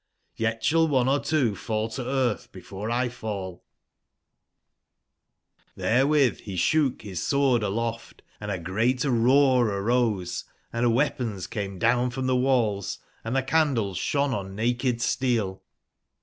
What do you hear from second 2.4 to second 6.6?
before X fall/' mSRSmXCT) he